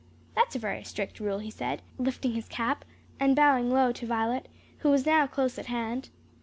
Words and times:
"That's 0.33 0.55
a 0.55 0.57
very 0.57 0.83
strict 0.83 1.19
rule," 1.19 1.37
he 1.37 1.51
said, 1.51 1.83
lifting 1.99 2.33
his 2.33 2.47
cap 2.47 2.85
and 3.19 3.35
bowing 3.35 3.69
low 3.69 3.91
to 3.91 4.07
Violet, 4.07 4.47
who 4.79 4.89
was 4.89 5.05
now 5.05 5.27
close 5.27 5.59
at 5.59 5.67
hand. 5.67 6.09